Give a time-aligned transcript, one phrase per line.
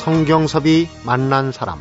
[0.00, 1.78] 성경섭이 만난 사람.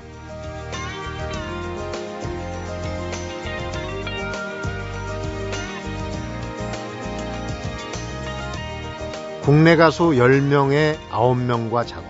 [9.42, 12.04] 국내 가수 10명의 9명과 작업.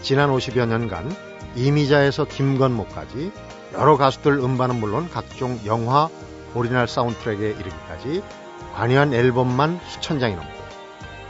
[0.00, 1.14] 지난 50여 년간
[1.54, 3.30] 이미자에서 김건모까지
[3.74, 6.08] 여러 가수들 음반은 물론 각종 영화
[6.54, 8.22] 오리지널 사운드트랙에 이르기까지
[8.74, 10.50] 관여한 앨범만 수천 장이 넘고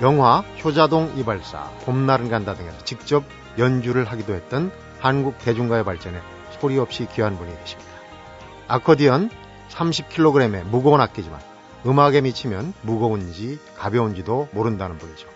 [0.02, 3.24] 영화 효자동 이발사 봄날은 간다 등에서 직접
[3.58, 4.70] 연주를 하기도 했던
[5.00, 6.20] 한국 대중가요 발전에
[6.58, 7.90] 소리 없이 귀한 분이 계십니다.
[8.68, 9.30] 아코디언
[9.70, 11.40] 30kg의 무거운 악기지만
[11.86, 15.28] 음악에 미치면 무거운지 가벼운지도 모른다는 분이죠.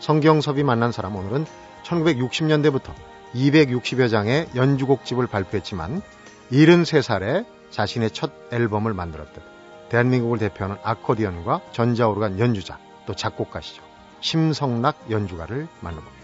[0.00, 1.46] 성경섭이 만난 사람 오늘은
[1.84, 2.92] 1960년대부터
[3.34, 6.02] 260여 장의 연주곡집을 발표했지만
[6.50, 9.42] 73살에 자신의 첫 앨범을 만들었던
[9.88, 13.82] 대한민국을 대표하는 아코디언과 전자오르간 연주자 또 작곡가시죠.
[14.20, 16.21] 심성락 연주가를 만나봅니다.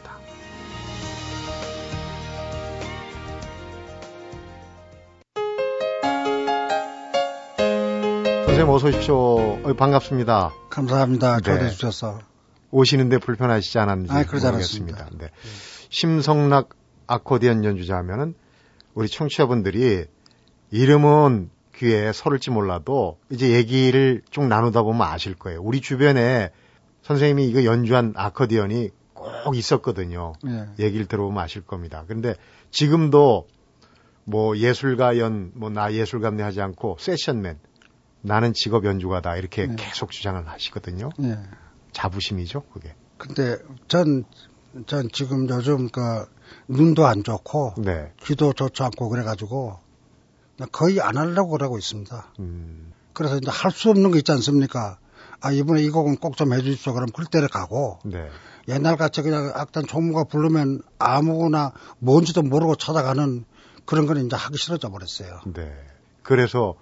[8.58, 9.16] 선생님 어서 오십시오.
[9.62, 10.52] 어, 반갑습니다.
[10.68, 11.36] 감사합니다.
[11.36, 11.70] 초대해 네.
[11.70, 12.18] 주셔서.
[12.72, 15.10] 오시는데 불편하시지 않았는지 아, 그러지 모르겠습니다.
[15.12, 15.26] 네.
[15.26, 15.30] 네.
[15.90, 16.70] 심성락
[17.06, 18.34] 아코디언 연주자 하면은
[18.94, 20.06] 우리 청취자분들이
[20.72, 25.60] 이름은 귀에 서를지 몰라도 이제 얘기를 쭉 나누다 보면 아실 거예요.
[25.62, 26.50] 우리 주변에
[27.02, 30.32] 선생님이 이거 연주한 아코디언이 꼭 있었거든요.
[30.42, 30.64] 네.
[30.80, 32.02] 얘기를 들어보면 아실 겁니다.
[32.08, 32.34] 그런데
[32.72, 33.46] 지금도
[34.24, 37.60] 뭐 예술가 연, 뭐 나 예술가네 하지 않고 세션맨,
[38.22, 39.76] 나는 직업 연주가다 이렇게 네.
[39.76, 41.10] 계속 주장을 하시거든요.
[41.18, 41.38] 네.
[41.92, 42.94] 자부심이죠, 그게.
[43.16, 43.56] 근데
[43.88, 44.24] 전,
[44.86, 46.26] 전 지금 요즘 그
[46.68, 48.12] 눈도 안 좋고 네.
[48.24, 49.78] 귀도 좋지 않고 그래가지고
[50.72, 52.32] 거의 안 하려고 그러고 있습니다.
[52.40, 52.92] 음.
[53.12, 54.98] 그래서 이제 할 수 없는 거 있지 않습니까?
[55.40, 56.94] 아, 이번에 이 곡은 꼭 좀 해주십시오.
[56.94, 57.98] 그럼 그때를 가고.
[58.04, 58.28] 네.
[58.68, 63.44] 옛날 같이 그냥 악단 총무가 부르면 아무거나 뭔지도 모르고 찾아가는
[63.86, 65.40] 그런 건 이제 하기 싫어져 버렸어요.
[65.46, 65.72] 네.
[66.22, 66.74] 그래서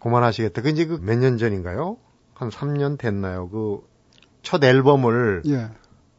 [0.00, 0.62] 그만하시겠다.
[0.62, 1.96] 그 이제 그 몇 년 전인가요?
[2.34, 3.48] 한 3년 됐나요?
[3.48, 3.80] 그
[4.42, 5.70] 첫 앨범을 예.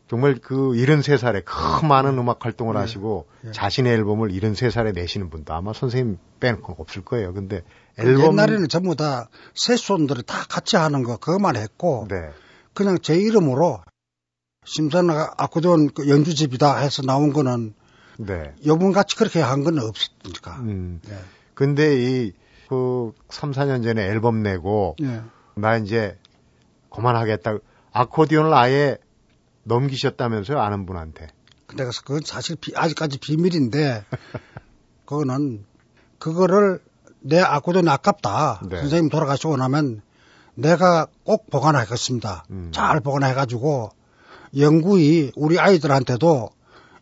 [0.10, 2.80] 정말 그 73살에 큰 많은 음악 활동을 예.
[2.80, 3.52] 하시고 예.
[3.52, 7.34] 자신의 앨범을 73살에 내시는 분도 아마 선생님 빼놓고 없을 거예요.
[7.34, 7.62] 근데
[7.98, 12.32] 앨범 옛날에는 전부 다 세손들이 다 같이 하는 거 그것만 했고 네.
[12.74, 13.80] 그냥 제 이름으로
[14.66, 17.74] 심사나 아코디온 그 연주집이다 해서 나온 거는
[18.18, 18.54] 네.
[18.66, 20.58] 요번 같이 그렇게 한 건 없었으니까.
[20.62, 21.00] 음.
[21.08, 21.18] 네.
[21.54, 22.34] 근데 이
[22.68, 25.22] 그 3, 4년 전에 앨범 내고 네.
[25.56, 26.18] 나 이제
[26.90, 27.58] 그만하겠다.
[27.92, 28.98] 아코디온을 아예
[29.64, 31.28] 넘기셨다면서요 아는 분한테.
[31.66, 34.06] 근데 그건 사실 비, 아직까지 비밀인데
[35.06, 35.66] 그거는
[36.20, 36.80] 그거를
[37.20, 38.62] 내 아코디언 아깝다.
[38.70, 38.80] 네.
[38.80, 40.02] 선생님 돌아가시고 나면
[40.56, 42.46] 내가 꼭 보관하겠습니다.
[42.50, 42.72] 음.
[42.74, 43.90] 잘 보관해가지고
[44.58, 46.50] 영구히 우리 아이들한테도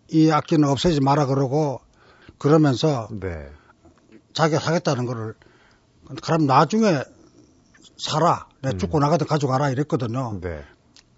[0.10, 1.80] 이 악기는 없애지 마라 그러고
[2.38, 3.50] 그러면서 네.
[4.34, 5.36] 자기가 사겠다는 거를
[6.24, 7.04] 그럼 나중에
[7.98, 8.48] 사라.
[8.62, 8.78] 내 음.
[8.78, 10.40] 죽고 나가도 가져가라 이랬거든요.
[10.42, 10.64] 네.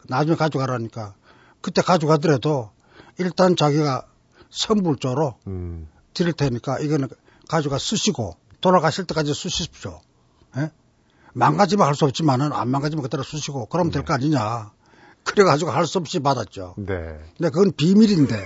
[0.07, 1.15] 나중에 가져가라니까
[1.61, 2.71] 그때 가져가더라도
[3.17, 4.05] 일단 자기가
[4.49, 5.87] 선불조로 음.
[6.13, 7.09] 드릴 테니까 이거는
[7.49, 9.99] 가져가 쓰시고 돌아가실 때까지 쓰십시오.
[10.57, 10.71] 예?
[11.33, 14.13] 망가지면 할 수 없지만은 안 망가지면 그대로 쓰시고 그러면 될거 네.
[14.13, 14.71] 아니냐.
[15.23, 16.75] 그래가지고 할 수 없이 받았죠.
[16.77, 16.95] 네.
[17.37, 18.45] 근데 그건 비밀인데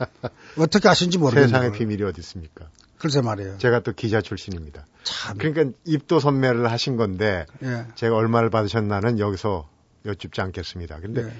[0.58, 1.48] 어떻게 하신지 모르겠네요.
[1.48, 2.68] 세상에 비밀이 어디 있습니까?
[3.02, 3.58] 글쎄 말이에요.
[3.58, 4.86] 제가 또 기자 출신입니다.
[5.02, 5.36] 참.
[5.36, 7.88] 그러니까 입도 선매를 하신 건데 예.
[7.96, 9.68] 제가 얼마를 받으셨나는 여기서
[10.06, 11.00] 여쭙지 않겠습니다.
[11.00, 11.32] 근데 예.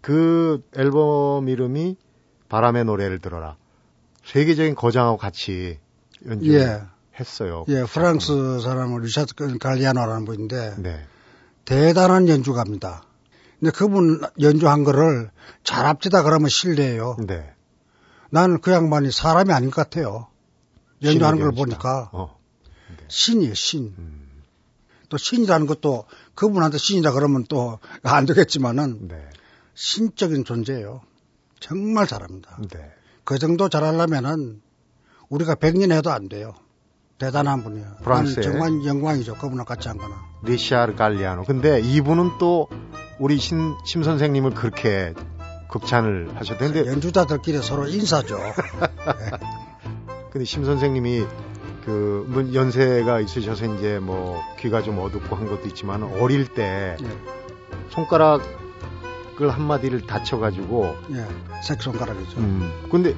[0.00, 1.98] 그 앨범 이름이
[2.48, 3.56] 바람의 노래를 들어라.
[4.24, 5.78] 세계적인 거장하고 같이
[6.26, 6.54] 연주.
[6.54, 6.80] 예.
[7.20, 7.66] 했어요.
[7.68, 11.06] 예, 프랑스 사람은 리샤드 갈리아노라는 분인데 네.
[11.66, 13.02] 대단한 연주가입니다.
[13.60, 15.30] 근데 그분 연주한 거를
[15.62, 17.18] 잘 합치다 그러면 실례예요.
[17.26, 17.52] 네.
[18.30, 20.31] 나는 그 양반이 사람이 아닌 것 같아요.
[21.02, 22.38] 연주하는 걸 보니까 어.
[22.90, 23.04] 네.
[23.08, 23.94] 신이에요, 신.
[23.98, 24.28] 음.
[25.08, 26.04] 또 신이라는 것도
[26.34, 29.28] 그분한테 신이라 그러면 또 안 되겠지만은 네.
[29.74, 31.02] 신적인 존재예요.
[31.60, 32.58] 정말 잘합니다.
[32.72, 32.90] 네.
[33.24, 34.60] 그 정도 잘하려면은
[35.28, 36.54] 우리가 100년 해도 안 돼요.
[37.18, 37.86] 대단한 분이에요.
[38.02, 39.34] 프랑스 정말 영광이죠.
[39.34, 40.14] 그분과 같이 한 거는.
[40.42, 41.44] 리샤르 갈리아노.
[41.44, 42.68] 근데 이분은 또
[43.20, 45.14] 우리 신, 심 선생님을 그렇게
[45.70, 48.36] 극찬을 하셨는데 연주자들끼리 서로 인사죠.
[49.06, 49.30] 네.
[50.32, 51.26] 근데 심 선생님이
[51.84, 57.08] 그뭐 연세가 있으셔서 이제 뭐 귀가 좀 어둡고 한 것도 있지만 어릴 때 네.
[57.90, 61.26] 손가락을 한 마디를 다쳐가지고 예,
[61.62, 62.38] 새끼 손가락이죠.
[62.38, 62.72] 음.
[62.90, 63.14] 근데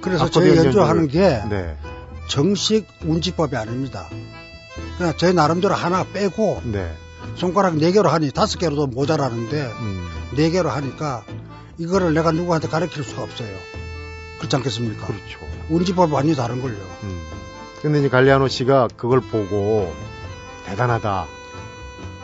[0.00, 1.76] 그래서 저희 연주하는 게 네.
[2.28, 4.08] 정식 운지법이 아닙니다.
[4.96, 6.94] 그냥 제 나름대로 하나 빼고 네.
[7.34, 10.08] 손가락 네 개로 하니 다섯 개로도 모자라는데 음.
[10.34, 11.24] 네 개로 하니까
[11.76, 13.54] 이거를 내가 누구한테 가르칠 수가 없어요.
[14.38, 15.06] 그렇지 않겠습니까?
[15.06, 15.53] 그렇죠.
[15.70, 16.76] 운지법이 완전히 다른 걸요.
[17.04, 17.20] 음.
[17.82, 19.92] 근데 이제 갈리아노 씨가 그걸 보고
[20.66, 21.26] 대단하다.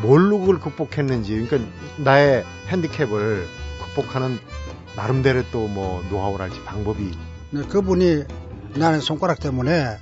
[0.03, 3.47] 뭘로 그걸 극복했는지, 그러니까 나의 핸디캡을
[3.85, 4.39] 극복하는
[4.97, 7.11] 나름대로 또 뭐 노하우랄지 방법이.
[7.51, 8.25] 네, 그분이
[8.77, 9.99] 나는 손가락 때문에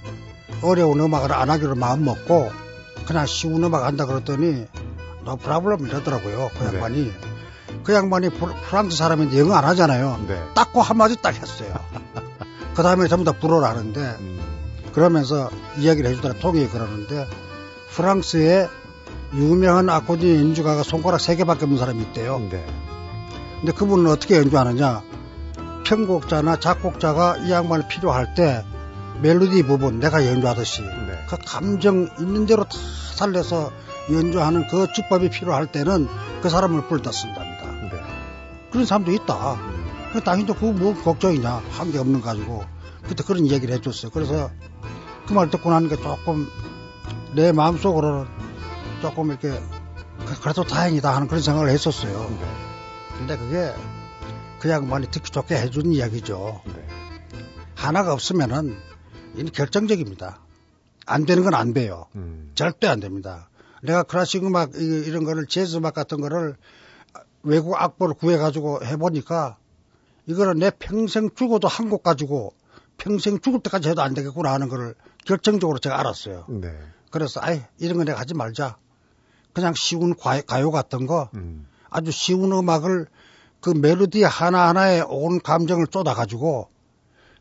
[0.63, 2.51] 어려운 음악을 안 하기로 마음 먹고
[3.07, 4.67] 그냥 쉬운 음악 한다 그랬더니
[5.25, 6.51] 너 브라블럼 이러더라고요.
[6.57, 6.67] 그 네.
[6.75, 7.05] 양반이.
[7.05, 7.13] 네.
[7.85, 10.25] 그 양반이 프랑스 사람인데 영어 안 하잖아요.
[10.29, 10.43] 네.
[10.55, 11.75] 딱고 한마디 딱 했어요.
[12.79, 14.41] 그 다음에 전부 다 불어를 하는데 음.
[14.93, 17.27] 그러면서 이야기를 해주더라 통역이 그러는데
[17.91, 18.69] 프랑스에
[19.35, 22.39] 유명한 아코디언 연주가가 손가락 세 개밖에 없는 사람이 있대요.
[22.39, 22.65] 네.
[23.59, 25.03] 근데 그분은 어떻게 연주하느냐?
[25.87, 28.65] 편곡자나 작곡자가 이 양반이 필요할 때
[29.23, 31.27] 멜로디 부분 내가 연주하듯이 네.
[31.29, 32.79] 그 감정 있는 대로 다
[33.17, 33.73] 살려서
[34.13, 36.07] 연주하는 그 주법이 필요할 때는
[36.43, 37.73] 그 사람을 불다 쓴답니다.
[37.91, 38.01] 네.
[38.71, 39.59] 그런 사람도 있다.
[40.09, 40.13] 음.
[40.13, 42.65] 그 당신도 그거 뭐 걱정이냐 한게 없는 가지고
[43.07, 44.11] 그때 그런 얘기를 해줬어요.
[44.11, 44.51] 그래서
[45.27, 46.49] 그 말 듣고 나니까 조금
[47.35, 48.27] 내 마음속으로는
[49.03, 49.61] 조금 이렇게
[50.43, 52.31] 그래도 다행이다 하는 그런 생각을 했었어요.
[52.31, 52.47] 네.
[53.19, 53.75] 근데 그게
[54.59, 56.63] 그 양반이 듣기 좋게 해준 이야기죠.
[56.67, 56.87] 네.
[57.75, 58.77] 하나가 없으면은
[59.37, 60.41] 이는 결정적입니다.
[61.07, 62.07] 안 되는 건 안 돼요.
[62.17, 62.51] 음.
[62.55, 63.51] 절대 안 됩니다.
[63.83, 66.57] 내가 클래식 음악 이런 거를 재즈 음악 같은 거를
[67.43, 69.57] 외국 악보를 구해가지고 해보니까
[70.29, 72.53] 이거는 내 평생 죽어도 한곡 가지고
[72.99, 74.95] 평생 죽을 때까지 해도 안 되겠구나 하는 거를
[75.25, 76.45] 결정적으로 제가 알았어요.
[76.49, 76.71] 네.
[77.11, 78.77] 그래서 아이 이런 거 내가 하지 말자.
[79.55, 81.67] 그냥 쉬운 가요 같은 거 음.
[81.89, 83.07] 아주 쉬운 음악을
[83.61, 86.69] 그 멜로디 하나하나에 온 감정을 쏟아가지고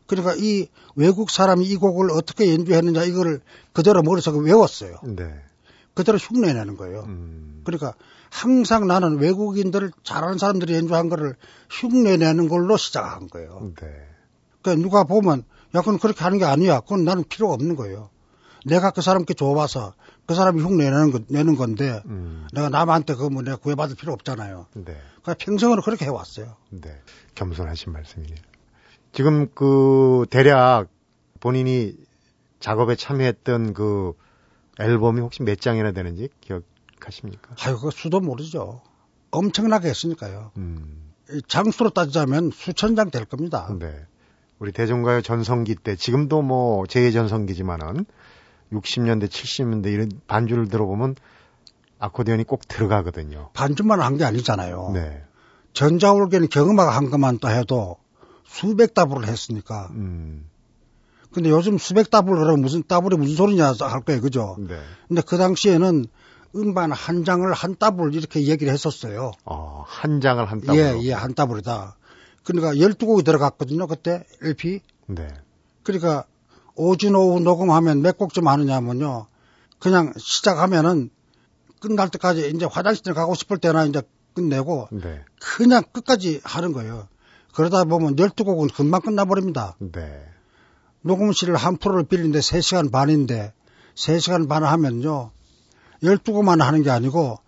[0.06, 3.42] 그러니까 이 외국 사람이 이 곡을 어떻게 연주했느냐 이거를
[3.74, 4.96] 그대로 머릿속에 외웠어요.
[5.04, 5.30] 네.
[5.92, 7.04] 그대로 흉내내는 거예요.
[7.06, 7.60] 음.
[7.64, 7.94] 그러니까
[8.30, 11.34] 항상 나는 외국인들 잘하는 사람들이 연주한 거를
[11.70, 13.72] 흉내내는 걸로 시작한 거예요.
[13.80, 13.86] 네.
[14.62, 15.44] 그러니까 누가 보면
[15.74, 16.80] 야 그건 그렇게 하는 게 아니야.
[16.80, 18.10] 그건 나는 필요가 없는 거예요.
[18.66, 19.94] 내가 그 사람께 줘봐서
[20.26, 22.46] 그 사람이 흉내내는 거, 내는 건데 음.
[22.52, 24.66] 내가 남한테 그거 뭐 내가 구해받을 필요 없잖아요.
[24.74, 24.96] 네.
[25.22, 26.56] 그러니까 평생으로 그렇게 해왔어요.
[26.70, 26.90] 네.
[27.34, 28.38] 겸손하신 말씀이네요.
[29.12, 30.88] 지금 그 대략
[31.40, 31.96] 본인이
[32.60, 34.12] 작업에 참여했던 그
[34.78, 36.62] 앨범이 혹시 몇 장이나 되는지 기억
[37.06, 37.54] 하십니까?
[37.60, 38.80] 아유, 그 수도 모르죠.
[39.30, 40.52] 엄청나게 했으니까요.
[40.56, 41.12] 음.
[41.46, 43.68] 장수로 따지자면 수천 장 될 겁니다.
[43.78, 43.94] 네.
[44.58, 48.06] 우리 대중가요 전성기 때 지금도 뭐 제2 전성기지만은
[48.72, 51.14] 60년대, 70년대 이런 반주를 들어보면
[51.98, 53.50] 아코디언이 꼭 들어가거든요.
[53.54, 54.90] 반주만 한 게 아니잖아요.
[54.94, 55.22] 네.
[55.74, 57.96] 전자올게는 경음악 한 것만 또 해도
[58.46, 59.88] 수백 다불을 했으니까.
[59.92, 60.48] 음.
[61.32, 64.20] 근데 요즘 수백 다불 그러면 무슨 다불이 무슨 소리냐 할 거예요.
[64.22, 64.56] 그죠?
[64.58, 64.80] 네.
[65.06, 66.06] 근데 그 당시에는
[66.56, 69.32] 음반 한 장을 한 따블 이렇게 얘기를 했었어요.
[69.44, 70.78] 어, 한 장을 한 따블?
[70.78, 71.96] 예, 예, 한 따블이다.
[72.44, 73.86] 그러니까 12곡이 들어갔거든요.
[73.86, 74.80] 그때 LP.
[75.06, 75.28] 네.
[75.82, 76.24] 그러니까
[76.74, 79.26] 오전 오후 녹음하면 몇 곡좀 하느냐면요.
[79.78, 81.10] 그냥 시작하면은
[81.80, 84.02] 끝날 때까지 이제 화장실 가고 싶을 때나 이제
[84.34, 85.24] 끝내고 네.
[85.40, 87.08] 그냥 끝까지 하는 거예요.
[87.54, 89.76] 그러다 보면 12곡은 금방 끝나버립니다.
[89.78, 90.24] 네.
[91.02, 93.52] 녹음실을 한 프로를 빌리는데 3시간 반인데
[93.94, 95.32] 3시간 반 하면요.
[96.02, 97.38] 12곡만 하는 게 아니고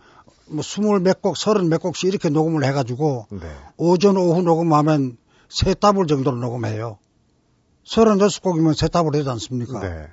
[0.47, 3.41] 뭐 스물 몇 곡, 서른 몇 곡씩 이렇게 녹음을 해가지고 네.
[3.77, 5.17] 오전 오후 녹음하면
[5.49, 6.99] 세 따블 정도로 녹음해요.
[7.85, 9.81] 서른 여섯 곡이면 세 따블 되지 않습니까?
[9.81, 10.09] 네.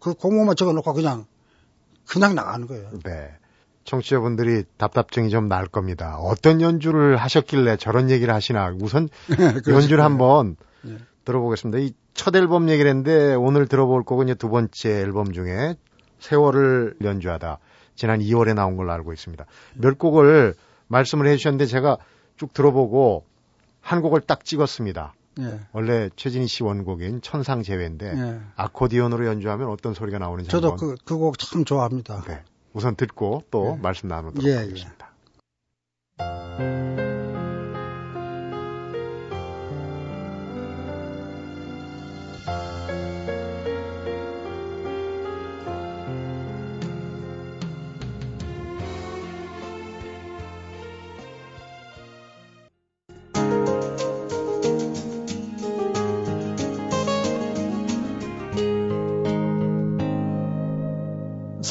[0.00, 1.26] 그 공모만 적어놓고 그냥
[2.06, 2.90] 그냥 나가는 거예요.
[3.04, 3.30] 네.
[3.84, 6.16] 청취자분들이 답답증이 좀 날 겁니다.
[6.18, 8.74] 어떤 연주를 하셨길래 저런 얘기를 하시나.
[8.80, 9.08] 우선
[9.68, 10.98] 연주를 한번 네.
[11.24, 11.78] 들어보겠습니다.
[11.78, 15.76] 이 첫 앨범 얘기를 했는데 오늘 들어볼 곡은 이제 두 번째 앨범 중에
[16.22, 17.58] 세월을 연주하다.
[17.94, 19.44] 지난 2월에 나온 걸로 알고 있습니다.
[19.74, 20.54] 몇 곡을
[20.88, 21.98] 말씀을 해주셨는데 제가
[22.36, 23.24] 쭉 들어보고
[23.80, 25.14] 한 곡을 딱 찍었습니다.
[25.40, 25.60] 예.
[25.72, 28.40] 원래 최진희 씨 원곡인 천상재회인데 예.
[28.56, 32.22] 아코디언으로 연주하면 어떤 소리가 나오는지 저도 그 그 곡 참 좋아합니다.
[32.26, 32.42] 네.
[32.74, 33.82] 우선 듣고 또 예.
[33.82, 34.56] 말씀 나누도록 예, 예.
[34.56, 35.12] 하겠습니다.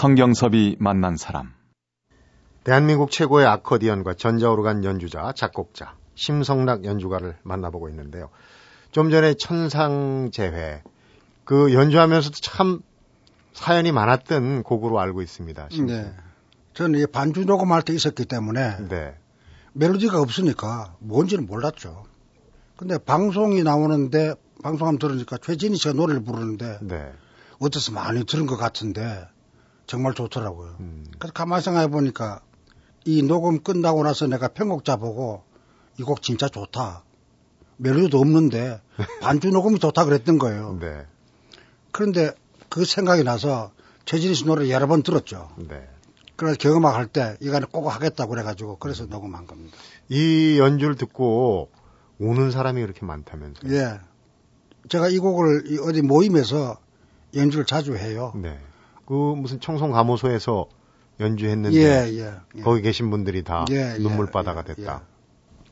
[0.02, 1.54] 성경섭이 만난 사람.
[2.64, 8.32] 대한민국 최고의 아코디언과 전자오르간 연주자, 작곡자, 심성락 연주가를 만나보고 있는데요.
[8.92, 10.82] 좀 전에 천상재회,
[11.46, 12.80] 그 연주하면서도 참
[13.54, 15.70] 사연이 많았던 곡으로 알고 있습니다.
[15.86, 16.12] 네.
[16.74, 19.16] 저는 이 반주 녹음할 때 있었기 때문에 네.
[19.74, 22.06] 멜로디가 없으니까 뭔지는 몰랐죠.
[22.76, 27.14] 근데 방송이 나오는데 방송하면 들으니까 최진희 씨가 노래를 부르는데 네.
[27.60, 29.28] 어디서 많이 들은 것 같은데
[29.92, 30.78] 정말 좋더라고요.
[30.80, 31.06] 음.
[31.20, 32.40] 그래서 가만히 생각해 보니까
[33.04, 35.44] 이 녹음 끝나고 나서 내가 편곡자 보고
[36.00, 37.04] 이 곡 진짜 좋다.
[37.76, 38.80] 멜로디도 없는데
[39.22, 40.78] 반주 녹음이 좋다 그랬던 거예요.
[40.80, 41.06] 네.
[41.92, 42.32] 그런데
[42.70, 43.72] 그 생각이 나서
[44.06, 45.50] 최진희 씨 노래 여러 번 들었죠.
[45.58, 45.86] 네.
[46.38, 49.76] 그래서 경음악 할 때 이간에 꼭 하겠다고 그래가지고 그래서 녹음한 겁니다.
[50.08, 51.70] 이 연주를 듣고
[52.18, 53.74] 오는 사람이 그렇게 많다면서요?
[53.76, 54.00] 예.
[54.88, 56.78] 제가 이 곡을 어디 모임에서
[57.36, 58.32] 연주를 자주 해요.
[58.36, 58.58] 네.
[59.12, 60.68] 그 무슨 청송 가모소에서
[61.20, 62.62] 연주했는데 예, 예, 예.
[62.62, 64.74] 거기 계신 분들이 다 예, 예 눈물바다가 예.
[64.74, 65.02] 됐다.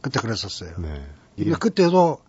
[0.01, 0.73] 그때 그랬었어요.
[0.77, 1.05] 네.
[1.37, 2.19] 근데 그때도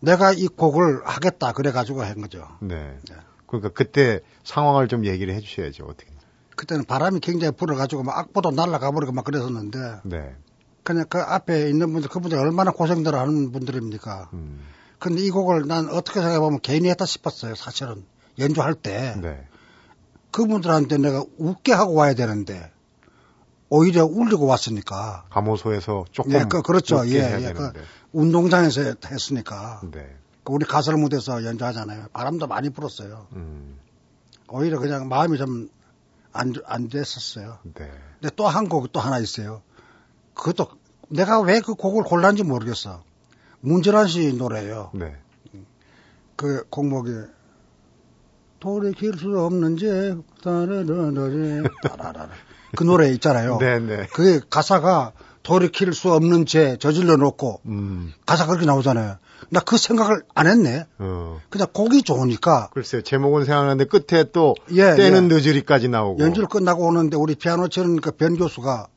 [0.00, 2.46] 내가 이 곡을 하겠다 그래가지고 한 거죠.
[2.60, 2.98] 네.
[3.46, 5.86] 그러니까 그때 상황을 좀 얘기를 해주셔야죠.
[5.86, 6.10] 어떻게?
[6.54, 9.78] 그때는 바람이 굉장히 불어가지고 막 악보도 날아가 버리고 막 그랬었는데.
[10.04, 10.36] 네.
[10.82, 14.28] 그냥 그 앞에 있는 분들 그분들 얼마나 고생들 하는 분들입니까.
[14.34, 14.60] 음.
[14.98, 17.54] 근데 이 곡을 난 어떻게 생각해 보면 괜히 했다 싶었어요.
[17.54, 18.04] 사실은
[18.38, 19.14] 연주할 때.
[19.18, 19.48] 네.
[20.38, 22.70] 그분들한테 내가 웃게 하고 와야 되는데
[23.70, 25.24] 오히려 울리고 왔으니까.
[25.30, 26.32] 감호소에서 조금.
[26.32, 27.52] 예, 그, 렇죠 예, 예.
[27.52, 27.72] 그
[28.12, 29.80] 운동장에서 했으니까.
[29.90, 30.16] 네.
[30.44, 32.06] 그 우리 가설 무대에서 연주하잖아요.
[32.12, 33.26] 바람도 많이 불었어요.
[33.32, 33.78] 음.
[34.48, 35.68] 오히려 그냥 마음이 좀
[36.32, 37.58] 안, 안 됐었어요.
[37.74, 37.90] 네.
[38.20, 39.60] 근데 또 한 곡 또 하나 있어요.
[40.34, 40.68] 그것도
[41.10, 43.02] 내가 왜 그 곡을 골랐는지 모르겠어.
[43.60, 44.92] 문재란 씨 노래예요.
[44.94, 45.16] 네.
[46.36, 47.10] 그 곡목이
[48.60, 50.16] 돌이킬 수 없는지
[52.76, 53.58] 그 노래 있잖아요.
[53.58, 54.06] 네, 네.
[54.12, 55.12] 그게 가사가
[55.42, 58.12] 돌이킬 수 없는 죄 저질러 놓고 음.
[58.26, 59.16] 가사 그렇게 나오잖아요.
[59.50, 60.84] 나 그 생각을 안 했네.
[60.98, 61.40] 어.
[61.48, 62.68] 그냥 곡이 좋으니까.
[62.74, 63.02] 글쎄요.
[63.02, 65.34] 제목은 생각나는데 끝에 또 예, 때는 예.
[65.34, 66.22] 늦으리까지 나오고.
[66.22, 68.88] 연주를 끝나고 오는데 우리 피아노 치는 그변 교수가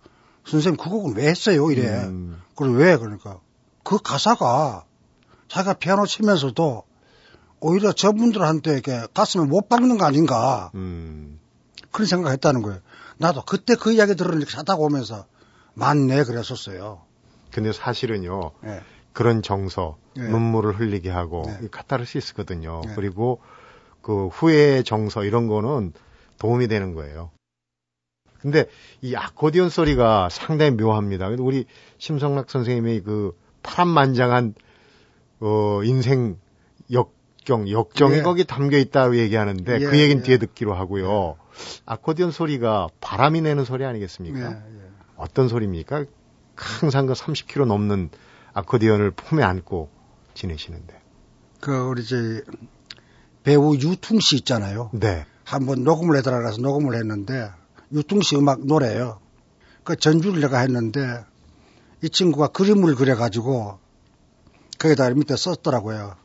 [0.45, 1.71] 선생님 그 곡은 왜 했어요?
[1.71, 1.87] 이래.
[2.05, 2.41] 음.
[2.55, 3.39] 그래 왜 그러니까
[3.83, 4.83] 그 가사가
[5.47, 6.83] 자기가 피아노 치면서도
[7.61, 10.71] 오히려 저분들한테 이렇게 가슴에 못 박는 거 아닌가.
[10.75, 11.39] 음.
[11.91, 12.79] 그런 생각을 했다는 거예요.
[13.17, 15.25] 나도 그때 그 이야기 들으니까 차 타고 오면서
[15.75, 17.01] 맞네 그랬었어요.
[17.51, 18.51] 근데 사실은요.
[18.63, 18.81] 네.
[19.13, 20.27] 그런 정서, 네.
[20.27, 21.67] 눈물을 흘리게 하고 네.
[21.69, 22.81] 카타르시스거든요.
[22.85, 22.93] 네.
[22.95, 23.41] 그리고
[24.01, 25.93] 그 후회의 정서 이런 거는
[26.39, 27.29] 도움이 되는 거예요.
[28.39, 28.67] 근데
[29.01, 31.27] 이 아코디언 소리가 상당히 묘합니다.
[31.39, 31.65] 우리
[31.99, 34.55] 심성락 선생님의 그 파란만장한
[35.41, 36.39] 어 인생
[36.91, 37.13] 역
[37.45, 38.21] 경, 역정이 예.
[38.21, 40.25] 거기 담겨 있다고 얘기하는데 예, 그 얘기는 예.
[40.25, 41.37] 뒤에 듣기로 하고요.
[41.85, 44.39] 아코디언 소리가 바람이 내는 소리 아니겠습니까?
[44.39, 44.81] 예, 예.
[45.15, 46.05] 어떤 소리입니까?
[46.55, 48.09] 항상 그 30km 넘는
[48.53, 49.89] 아코디언을 품에 안고
[50.33, 50.99] 지내시는데.
[51.59, 52.15] 그 우리 저
[53.43, 54.89] 배우 유퉁 씨 있잖아요.
[54.93, 55.25] 네.
[55.43, 57.49] 한번 녹음을 해달라서 녹음을 했는데
[57.91, 59.19] 유퉁 씨 음악 노래요.
[59.83, 60.99] 그 전주를 내가 했는데
[62.03, 63.79] 이 친구가 그림을 그려가지고
[64.79, 66.15] 거기다 밑에 썼더라고요.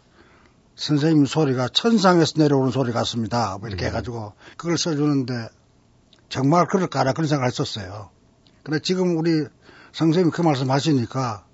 [0.76, 3.56] 선생님 소리가 천상에서 내려오는 소리 같습니다.
[3.58, 3.88] 뭐 이렇게 네.
[3.88, 5.48] 해가지고 그걸 써주는데
[6.28, 8.10] 정말 그럴까라 그런 생각을 했었어요.
[8.62, 9.46] 근데 지금 우리
[9.92, 11.44] 선생님이 그 말씀 하시니까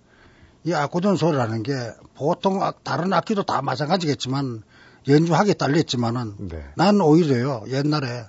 [0.65, 1.73] 이 아코디언 소리라는 게
[2.15, 4.63] 보통 다른 악기도 다 마찬가지겠지만
[5.09, 6.65] 연주하기 딸렸지만은 네.
[6.77, 8.25] 난 오히려요 옛날에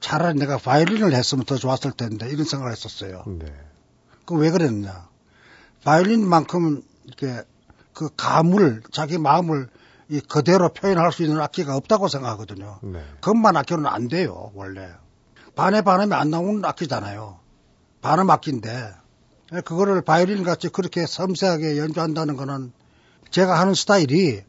[0.00, 3.24] 차라리 내가 바이올린을 했으면 더 좋았을 텐데 이런 생각을 했었어요.
[3.26, 3.46] 네.
[4.24, 5.08] 그왜 그랬냐?
[5.84, 7.42] 바이올린만큼 이렇게
[7.92, 9.68] 그 감을 자기 마음을
[10.12, 12.80] 이 그대로 표현할 수 있는 악기가 없다고 생각하거든요.
[12.82, 13.02] 네.
[13.22, 14.90] 그것만 악기로는 안 돼요, 원래.
[15.56, 17.38] 반에 반음이 안 나오는 악기잖아요.
[18.02, 18.92] 반음 악기인데,
[19.64, 22.72] 그거를 바이올린 같이 그렇게 섬세하게 연주한다는 거는
[23.30, 24.42] 제가 하는 스타일이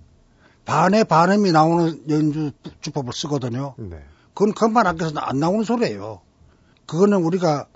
[0.65, 2.51] 반에 반음이 나오는 연주
[2.81, 3.75] 주법을 쓰거든요.
[3.77, 4.03] 네.
[4.33, 6.19] 그건 그것만 악기에서는 안 나오는 소리예요.
[6.87, 7.67] 그거는 우리가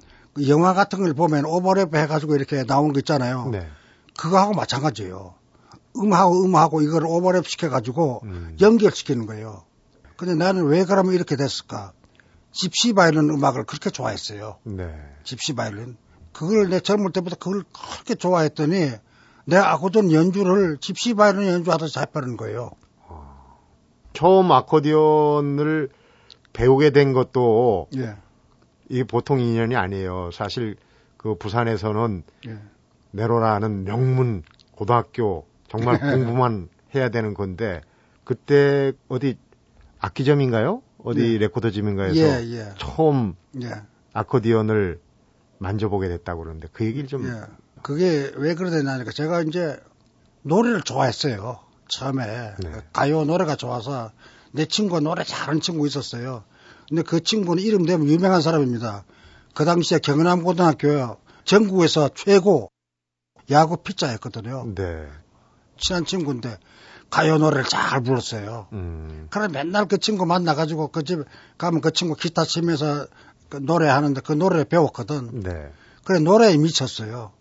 [0.49, 3.47] 영화 같은 걸 보면 오버랩 해가지고 이렇게 나오는 거 있잖아요.
[3.49, 3.65] 네.
[4.17, 5.35] 그거하고 마찬가지예요.
[6.01, 8.57] 음하고 음하고 이걸 오버랩 시켜가지고 음.
[8.59, 9.63] 연결시키는 거예요.
[10.15, 11.91] 근데 나는 왜 그러면 이렇게 됐을까?
[12.51, 14.57] 집시 바이올린 음악을 그렇게 좋아했어요.
[14.63, 14.93] 네.
[15.23, 15.97] 집시 바이올린.
[16.33, 18.91] 그걸 내 젊을 때부터 그걸 그렇게 좋아했더니
[19.45, 22.71] 내 아코디언 연주를 집시 바이올린 연주하다 잡혀는 거예요.
[24.13, 25.89] 처음 아코디언을
[26.53, 28.15] 배우게 된 것도 예.
[28.89, 30.31] 이게 보통 인연이 아니에요.
[30.31, 30.75] 사실
[31.17, 32.57] 그 부산에서는 예.
[33.11, 37.81] 네로라는 명문 고등학교 정말 공부만 해야 되는 건데
[38.23, 39.37] 그때 어디
[39.99, 40.81] 악기점인가요?
[41.03, 41.37] 어디 예.
[41.37, 42.73] 레코더집인가에서 예, 예.
[42.77, 43.71] 처음 예.
[44.13, 44.99] 아코디언을
[45.59, 47.41] 만져보게 됐다고 그러는데 그 얘기를 좀 예.
[47.81, 49.79] 그게 왜 그러냐니까 제가 이제
[50.41, 51.59] 노래를 좋아했어요.
[51.89, 52.71] 처음에 네.
[52.91, 54.11] 가요 노래가 좋아서
[54.51, 56.43] 내 친구가 노래 잘하는 친구 있었어요.
[56.89, 59.05] 근데 그 친구는 이름 되면 유명한 사람입니다.
[59.53, 62.69] 그 당시에 경남 고등학교 전국에서 최고
[63.49, 64.73] 야구 피처였거든요.
[64.75, 65.07] 네.
[65.77, 66.57] 친한 친구인데
[67.09, 68.67] 가요 노래를 잘 불렀어요.
[68.73, 69.27] 음.
[69.29, 71.23] 그래 맨날 그 친구 만나가지고 그 집
[71.57, 73.07] 가면 그 친구 기타 치면서
[73.49, 75.41] 그 노래하는데 그 노래 배웠거든.
[75.41, 75.71] 네.
[76.03, 77.31] 그래 노래에 미쳤어요.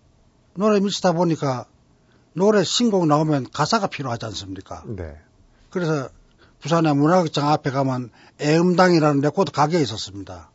[0.54, 1.66] 노래에 미치다 보니까
[2.32, 4.82] 노래 신곡 나오면 가사가 필요하지 않습니까?
[4.86, 5.16] 네.
[5.70, 6.08] 그래서
[6.60, 10.50] 부산의 문화극장 앞에 가면 애음당이라는 레코드 가게에 있었습니다.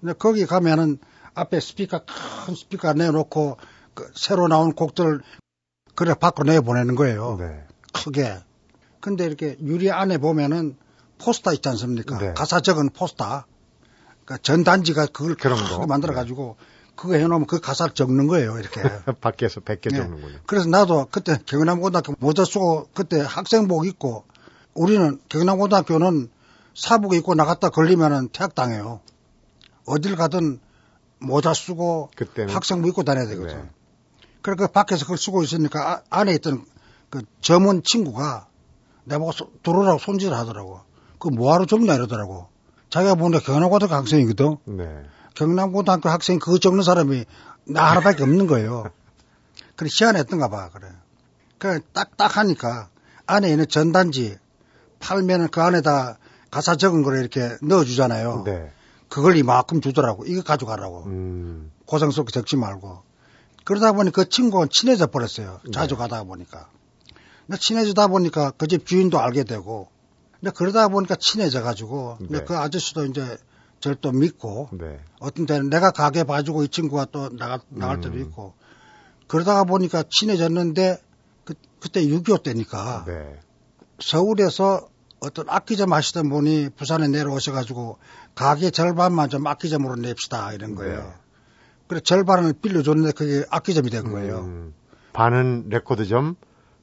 [0.00, 0.98] 근데 거기 가면은
[1.34, 2.00] 앞에 스피커
[2.46, 3.56] 큰 스피커 내놓고
[3.94, 5.20] 그 새로 나온 곡들
[5.94, 7.36] 그래 밖으로 내보내는 거예요.
[7.38, 7.64] 네.
[7.92, 8.38] 크게.
[9.00, 10.76] 근데 이렇게 유리 안에 보면은
[11.18, 12.18] 포스터 있지 않습니까?
[12.18, 12.32] 네.
[12.34, 13.44] 가사 적은 포스터.
[14.24, 16.66] 그러니까 전 단지가 그걸 그런 거 만들어 가지고 네.
[16.94, 18.80] 그거 해놓으면 그 가사를 적는 거예요, 이렇게.
[19.20, 19.96] 밖에서 베껴 네.
[19.96, 20.38] 적는군요.
[20.46, 24.24] 그래서 나도 그때 경남 고등학교 모자 쓰고 그때 학생복 입고
[24.74, 26.30] 우리는 경남 고등학교는
[26.74, 29.00] 사복 입고 나갔다 걸리면은 퇴학 당해요.
[29.86, 30.60] 어딜 가든
[31.18, 32.10] 모자 쓰고.
[32.48, 33.56] 학생복 입고 다녀야 되거든.
[33.56, 33.70] 네.
[34.42, 36.64] 그러니까 밖에서 그걸 쓰고 있으니까 아, 안에 있던
[37.10, 38.46] 그 점원 친구가
[39.04, 39.32] 내보고
[39.62, 40.80] 들어오라고 손질을 하더라고.
[41.18, 42.48] 그 뭐하러 적냐 이러더라고.
[42.90, 44.56] 자기가 보니까 경남고등학교 학생이거든.
[44.64, 45.04] 네.
[45.34, 47.24] 경남고등학교 학생 그거 적는 사람이
[47.64, 48.84] 나 하나밖에 없는 거예요.
[49.76, 50.88] 그래 시원했던가 봐 그래.
[51.58, 52.88] 그래 딱딱 하니까
[53.26, 54.36] 안에 있는 전단지
[54.98, 56.18] 팔면은 그 안에다
[56.50, 58.42] 가사 적은 거를 이렇게 넣어주잖아요.
[58.44, 58.72] 네.
[59.08, 60.24] 그걸 이만큼 주더라고.
[60.26, 61.04] 이거 가져가라고.
[61.06, 61.70] 음.
[61.86, 63.02] 고생스럽게 적지 말고.
[63.64, 65.60] 그러다 보니 그 친구가 친해져 버렸어요.
[65.72, 65.98] 자주 네.
[65.98, 66.68] 가다 보니까.
[67.46, 69.88] 근데 친해지다 보니까 그 집 주인도 알게 되고.
[70.40, 72.16] 근데 그러다 보니까 친해져 가지고.
[72.20, 72.26] 네.
[72.28, 73.36] 근데 그 아저씨도 이제
[73.80, 74.68] 저를 또 믿고.
[74.72, 74.98] 네.
[75.20, 78.20] 어떤 때는 내가 가게 봐주고 이 친구가 또 나가, 나갈 때도 음.
[78.22, 78.54] 있고.
[79.28, 81.00] 그러다가 보니까 친해졌는데
[81.44, 83.04] 그, 그때 6.25 때니까.
[83.06, 83.38] 네.
[84.00, 84.88] 서울에서
[85.20, 87.98] 어떤 악기점 하시던 분이 부산에 내려오셔가지고
[88.34, 91.14] 가게 절반만 좀 악기점으로 냅시다 이런 거예요.
[91.92, 91.94] 네.
[91.94, 94.40] 그래 절반을 빌려줬는데 그게 악기점이 된 거예요.
[94.40, 94.74] 음,
[95.12, 96.36] 반은 레코드점,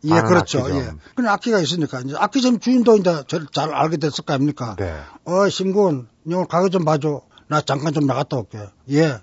[0.06, 0.60] 예, 그렇죠.
[0.60, 0.80] 악기점.
[0.80, 0.92] 예.
[1.16, 4.76] 근데 악기가 있으니까 이제 악기점 주인도 이제 저를 잘 알게 됐을 거 아닙니까?
[4.78, 4.96] 네.
[5.26, 7.22] 어, 신군, 오늘 가게 좀 봐줘.
[7.48, 8.60] 나 잠깐 좀 나갔다 올게.
[8.92, 9.20] 예.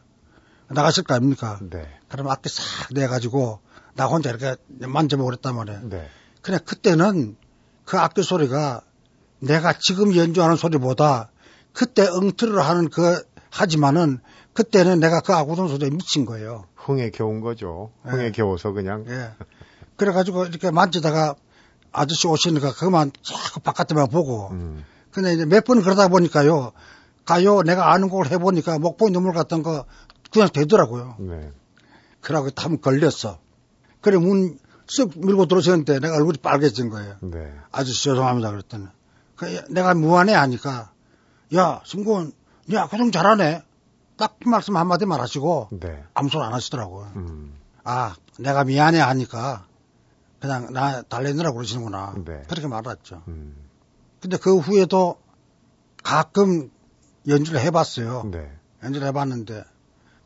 [0.69, 1.61] 나가실 거 아닙니까?
[1.71, 1.89] 네.
[2.09, 3.61] 그럼 악기 싹 내가지고
[3.95, 5.81] 나 혼자 이렇게 만져보고 그랬단 말이에요.
[5.85, 6.09] 네.
[6.43, 7.37] 그냥 그때는
[7.85, 8.83] 그 악기 소리가
[9.39, 11.31] 내가 지금 연주하는 소리보다
[11.73, 14.19] 그때 엉터리로 하는 그 하지만은
[14.57, 16.65] 그때는 내가 그 아구동 소리에 미친 거예요.
[16.75, 17.91] 흥에 겨운 거죠.
[18.05, 18.31] 흥에 예.
[18.33, 19.05] 겨워서 그냥.
[19.09, 19.31] 예.
[19.97, 21.35] 그래가지고 이렇게 만지다가
[21.93, 24.49] 아저씨 오시니까 그만 자꾸 바깥에만 보고.
[24.51, 24.85] 음.
[25.11, 26.73] 근데 이제 몇 번 그러다 보니까요.
[27.25, 29.85] 가요 내가 아는 곡을 해보니까 목포 눈물 같은 거
[30.33, 31.17] 그냥 되더라고요.
[31.19, 31.51] 네.
[32.21, 33.39] 그러고 탐 걸렸어.
[34.01, 37.17] 그래 문 쓱 밀고 들어오셨는데 내가 얼굴이 빨개진 거예요.
[37.21, 37.53] 네.
[37.73, 38.87] 아저씨 죄송합니다 그랬더니.
[39.35, 40.93] 그 내가 무안해 하니까
[41.57, 43.63] 야 승구야 고정 잘하네.
[44.17, 46.05] 딱 말씀 한마디만 하시고 네.
[46.15, 47.13] 아무 소리 안 하시더라고요.
[47.17, 47.55] 음.
[47.85, 49.67] 아 내가 미안해 하니까
[50.41, 52.15] 그냥 나 달래느라고 그러시는구나.
[52.25, 52.43] 네.
[52.49, 53.23] 그렇게 말했죠.
[53.29, 53.57] 음.
[54.21, 55.19] 근데 그 후에도
[56.03, 56.71] 가끔
[57.29, 58.25] 연주를 해봤어요.
[58.31, 58.51] 네.
[58.83, 59.65] 연주를 해봤는데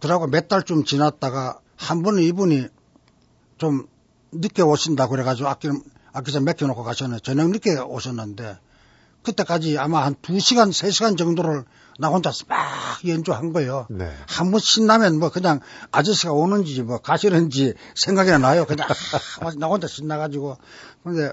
[0.00, 2.68] 그러고 몇 달쯤 지났다가 한 번은 이분이
[3.58, 3.86] 좀
[4.32, 5.68] 늦게 오신다 그래가지고 악기
[6.12, 8.58] 악기장 맡겨놓고 가셨는데 저녁 늦게 오셨는데
[9.22, 11.64] 그때까지 아마 한 2시간, 3시간 정도를
[11.98, 12.58] 나 혼자서 막
[13.06, 13.86] 연주한 거예요.
[13.90, 14.10] 네.
[14.26, 15.60] 한번 신나면 뭐 그냥
[15.92, 18.64] 아저씨가 오는지 뭐 가시는지 생각이 나요.
[18.64, 18.88] 그냥
[19.58, 20.56] 나 혼자 신나가지고.
[21.04, 21.32] 근데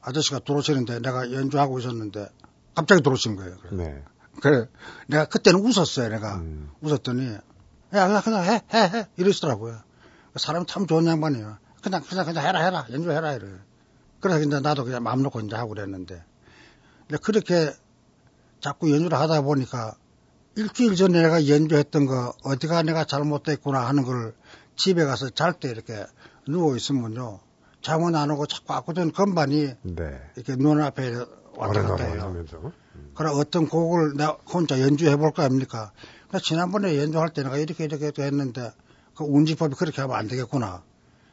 [0.00, 2.28] 아저씨가 들어오시는데 내가 연주하고 있었는데
[2.74, 3.56] 갑자기 들어오신 거예요.
[3.58, 3.76] 그래.
[3.76, 4.02] 네.
[4.40, 4.66] 그래.
[5.06, 6.08] 내가 그때는 웃었어요.
[6.08, 6.70] 내가 음.
[6.80, 7.34] 웃었더니
[7.94, 9.78] 야 그냥 그냥 해 해 해 이러시더라고요.
[10.36, 11.58] 사람 참 좋은 양반이에요.
[11.82, 13.46] 그냥 그냥 그냥 해라 해라 연주해라 이래.
[14.20, 16.22] 그래서 이제 나도 그냥 마음 놓고 이제 하고 그랬는데
[17.08, 17.72] 근데 그렇게
[18.60, 19.96] 자꾸 연주를 하다 보니까
[20.56, 24.34] 일주일 전에 내가 연주했던 거 어디가 내가 잘못됐구나 하는 걸
[24.76, 26.04] 집에 가서 잘 때 이렇게
[26.48, 27.40] 누워 있으면요
[27.82, 30.20] 잠은 안 오고 자꾸 아프던 건반이 네.
[30.36, 31.14] 이렇게 눈앞에
[31.54, 32.34] 왔다 갔다 해요.
[32.96, 33.12] 음.
[33.14, 35.92] 그럼 어떤 곡을 내가 혼자 연주해 볼까 합니까?
[36.26, 38.72] 그러니까 지난번에 연주할 때 내가 이렇게 이렇게 했는데
[39.14, 40.82] 그 운지법이 그렇게 하면 안 되겠구나.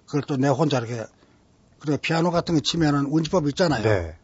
[0.05, 1.03] 그걸 또 내 혼자 이렇게
[1.79, 3.83] 그래 피아노 같은 거 치면은 운지법 있잖아요.
[3.83, 4.17] 네.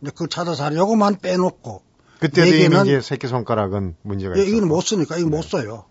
[0.00, 1.82] 근데 그걸 찾아서 하는 요것만 빼놓고
[2.20, 4.44] 그때도 이미 이제 새끼 손가락은 문제가 있어요.
[4.44, 5.36] 예, 이건 못 쓰니까 이거 네.
[5.36, 5.84] 못 써요.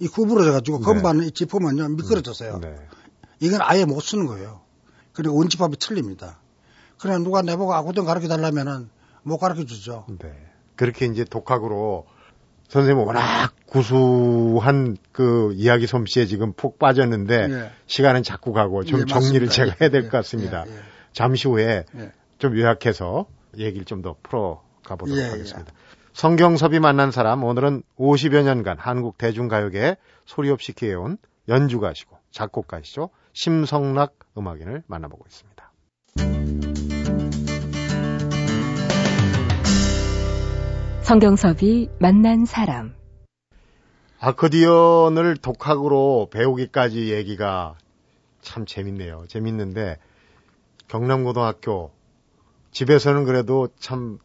[0.00, 0.84] 이 구부러져 가지고 네.
[0.84, 2.58] 건반을 짚으면요 미끄러졌어요.
[2.60, 2.76] 네.
[3.40, 4.60] 이건 아예 못 쓰는 거예요.
[5.12, 6.38] 그리고 원집합이 틀립니다.
[6.98, 8.90] 그래 누가 내보고 아구등 가르쳐 달라면은
[9.22, 10.04] 못 가르쳐 주죠.
[10.20, 10.32] 네.
[10.76, 12.06] 그렇게 이제 독학으로
[12.68, 17.70] 선생님 워낙 구수한 그 이야기 솜씨에 지금 푹 빠졌는데 예.
[17.86, 20.64] 시간은 자꾸 가고 좀 예, 정리를 제가 해야 될것 예, 같습니다.
[20.68, 20.78] 예, 예.
[21.12, 21.84] 잠시 후에
[22.38, 25.72] 좀 요약해서 얘기를 좀 더 풀어 가보도록 예, 예, 하겠습니다.
[25.72, 25.78] 예.
[26.12, 33.10] 성경섭이 만난 사람 오늘은 50여 년간 한국 대중가요계에 소리 없이 기해온 연주가시고 작곡가시죠.
[33.32, 35.72] 심성락 음악인을 만나보고 있습니다.
[41.02, 42.94] 성경섭이 만난 사람
[44.20, 47.76] 아코디언을 독학으로 배우기까지 얘기가
[48.42, 49.24] 참 재밌네요.
[49.28, 49.96] 재밌는데
[50.88, 51.92] 경남고등학교
[52.72, 54.18] 집에서는 그래도 참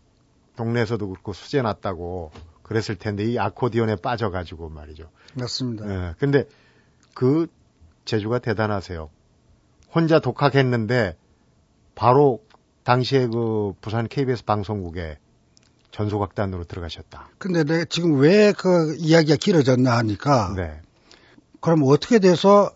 [0.56, 5.10] 동네에서도 그렇고 수제 났다고 그랬을 텐데 이 아코디언에 빠져가지고 말이죠.
[5.36, 5.90] 맞습니다.
[5.90, 6.46] 예, 근데
[7.14, 7.48] 그
[8.06, 9.10] 재주가 대단하세요.
[9.94, 11.16] 혼자 독학했는데
[11.96, 12.42] 바로
[12.84, 15.18] 당시에 그 부산 KBS 방송국에
[15.92, 17.30] 전소각단으로 들어가셨다.
[17.38, 20.82] 근데 내가 지금 왜 그 이야기가 길어졌나 하니까 네.
[21.62, 22.72] 그럼 어떻게 돼서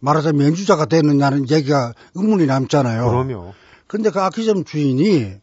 [0.00, 3.06] 말하자면 연주자가 되느냐는 얘기가 의문이 남잖아요.
[3.08, 3.52] 그럼요.
[3.92, 5.34] 근데 그 아키점 주인이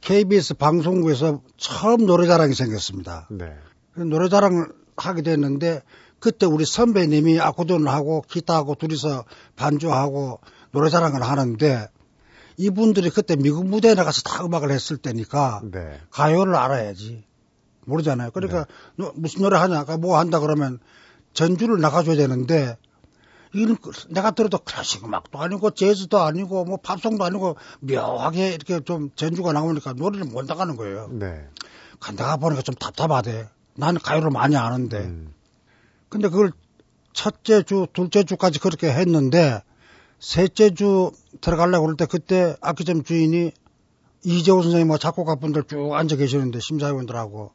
[0.00, 3.28] KBS 방송국에서 처음 노래자랑이 생겼습니다.
[3.30, 3.54] 네.
[3.94, 5.84] 노래자랑을 하게 됐는데
[6.18, 10.40] 그때 우리 선배님이 아코디언을 하고 기타하고 둘이서 반주하고
[10.72, 11.88] 노래자랑을 하는데
[12.56, 16.00] 이분들이 그때 미국 무대에 나가서 다 음악을 했을 때니까 네.
[16.10, 17.22] 가요를 알아야지
[17.86, 18.32] 모르잖아요.
[18.32, 19.08] 그러니까 네.
[19.14, 20.80] 무슨 노래 하냐, 뭐 한다 그러면
[21.32, 22.76] 전주를 나가줘야 되는데
[23.66, 29.52] 그 내가 들어도 클래식 음악도 아니고 재즈도 아니고 뭐 팝송도 아니고 묘하게 이렇게 좀 전주가
[29.52, 31.08] 나오니까 노래를 못 나가는 거예요.
[31.12, 31.46] 네.
[32.00, 33.48] 간다가 보니까 좀 답답하대.
[33.74, 34.98] 나는 가요를 많이 아는데.
[34.98, 35.34] 음.
[36.08, 36.52] 근데 그걸
[37.12, 39.62] 첫째 주, 둘째 주까지 그렇게 했는데
[40.18, 43.52] 셋째 주 들어가려고 그럴 때 그때 악기점 주인이
[44.24, 47.52] 이재호 선생님 뭐 작곡가분들 쭉 앉아 계시는데 심사위원들하고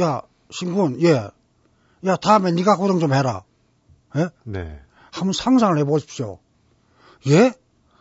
[0.00, 1.28] 야 신군 예.
[2.06, 3.42] 야 다음에 네가 고정 좀 해라.
[4.16, 4.28] 예?
[4.44, 4.80] 네.
[5.20, 6.38] 한번 상상을 해보십시오.
[7.28, 7.52] 예?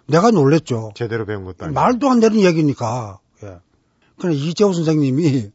[0.07, 0.91] 내가 놀랬죠.
[0.95, 1.73] 제대로 배운 것도 아니고.
[1.79, 3.19] 말도 안 되는 얘기니까.
[3.43, 3.59] 예.
[4.19, 5.51] 그래 이재호 선생님이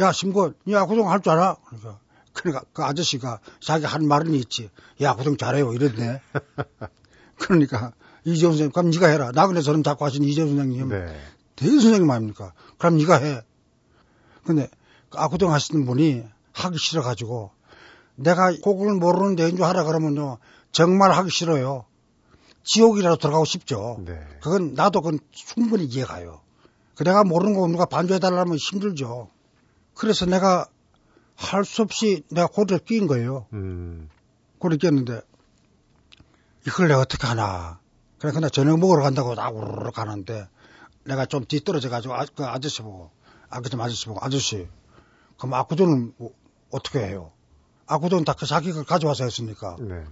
[0.00, 1.56] 야 신군 야고정 할 줄 알아?
[1.64, 1.98] 그러니까
[2.32, 4.70] 그러니까 그 아저씨가 자기 한 말은 있지.
[5.00, 6.20] 야 고정 잘해요 이랬네.
[7.38, 7.92] 그러니까
[8.24, 9.30] 이재훈 선생님, 그럼 네가 해라.
[9.34, 10.88] 나그네 저럼 자꾸 하신 이재훈 선생님.
[10.88, 11.16] 네.
[11.56, 12.52] 대일 선생님 아닙니까?
[12.78, 13.42] 그럼 네가 해.
[14.44, 14.68] 근데
[15.10, 17.50] 그 아구동 하시는 분이 하기 싫어가지고
[18.16, 20.38] 내가 곡을 모르는데 연주하라 그러면요
[20.72, 21.84] 정말 하기 싫어요.
[22.64, 23.98] 지옥이라도 들어가고 싶죠.
[24.04, 24.18] 네.
[24.40, 26.40] 그건 나도 그건 충분히 이해가요.
[26.94, 29.28] 그 내가 모르는 거 누가 반주해달라면 힘들죠.
[29.94, 30.66] 그래서 내가
[31.36, 33.46] 할 수 없이 내가 고리를 끼인 거예요.
[33.52, 34.08] 음.
[34.58, 35.20] 고리를 꼈는데
[36.66, 37.80] 이걸 내가 어떻게 하나.
[38.18, 40.48] 그래, 그냥 저녁 먹으러 간다고 나 우르르 가는데
[41.04, 43.10] 내가 좀 뒤떨어져 가지고 아, 그 아저씨 보고,
[43.50, 44.66] 아그 좀 아저씨 보고, 아저씨,
[45.36, 46.32] 그럼 아구전은 뭐,
[46.70, 47.32] 어떻게 해요?
[47.86, 49.76] 아구전 다그 자기가 가져와서 했으니까.
[49.80, 50.04] 네.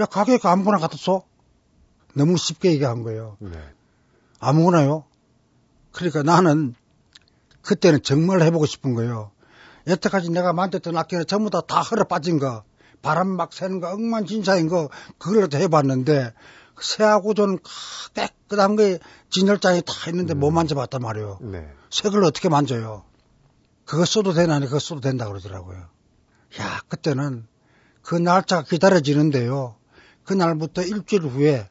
[0.00, 1.22] 야, 그 아무거나 써?
[2.14, 3.36] 너무 쉽게 얘기한 거예요.
[3.40, 3.58] 네.
[4.40, 5.04] 아무거나요?
[5.92, 6.74] 그러니까 나는
[7.62, 9.30] 그때는 정말 해보고 싶은 거예요.
[9.86, 12.62] 여태까지 내가 만졌던 악기는 전부 다, 다 헐어 빠진 거.
[13.02, 16.32] 바람 막 새는 거 엉망진창인 거 그걸 해봤는데
[16.80, 17.58] 새하고 좀
[18.14, 18.98] 깨끗한 게
[19.30, 20.40] 진열장이 다 있는데 음.
[20.40, 21.38] 못 만져봤단 말이에요.
[21.42, 21.68] 네.
[21.90, 23.04] 색을 어떻게 만져요?
[23.84, 25.86] 그거 써도 되나니 그거 써도 된다 그러더라고요.
[26.60, 27.46] 야 그때는
[28.02, 29.76] 그 날짜가 기다려지는데요.
[30.24, 31.68] 그날부터 일주일 후에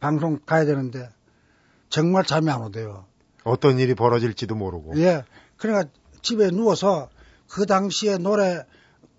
[0.00, 1.08] 방송 가야 되는데
[1.88, 3.06] 정말 잠이 안 오대요.
[3.44, 4.98] 어떤 일이 벌어질지도 모르고.
[5.00, 5.24] 예.
[5.56, 5.90] 그러니까
[6.22, 7.08] 집에 누워서
[7.48, 8.64] 그 당시에 노래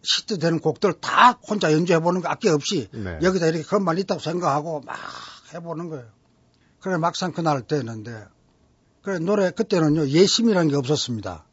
[0.01, 3.19] 시트 되는 곡들 다 혼자 연주해보는 거 아껴 없이 네.
[3.21, 4.97] 여기다 이렇게 그것만 있다고 생각하고 막
[5.53, 6.05] 해보는 거예요.
[6.79, 8.25] 그래 막상 그날 때였는데
[9.01, 11.45] 그래 노래 그때는요 예심이라는 게 없었습니다.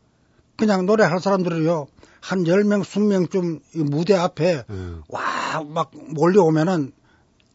[0.56, 1.86] 그냥 노래 할 사람들이요
[2.26, 5.04] 한 10명, 20명쯤 무대 앞에 음.
[5.08, 6.90] 와막 몰려오면은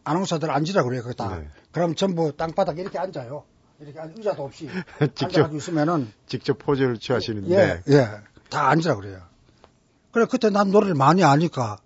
[0.05, 1.39] 아나운서들 앉으라 그래요 거기다.
[1.39, 1.49] 네.
[1.73, 3.43] 그럼 전부 땅바닥에 이렇게 앉아요.
[3.81, 4.69] 이렇게 의자도 없이
[5.13, 8.09] 직접 있으면은 직접 포즈를 취하시는데 예, 예.
[8.49, 9.19] 다 앉으라 그래요.
[10.11, 11.77] 그래 그때 난 노래를 많이 아니까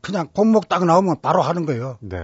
[0.00, 1.98] 그냥 곡목 딱 나오면 바로 하는 거예요.
[2.00, 2.16] 네.